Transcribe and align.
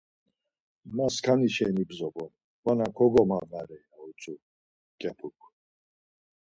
Ma 0.95 1.05
skani 1.15 1.49
şeni 1.55 1.83
bzop̌on 1.89 2.31
varna 2.63 2.87
kogomağari 2.97 3.77
ya 3.91 3.97
utzu 4.07 4.33
mǩyapuk. 4.41 5.37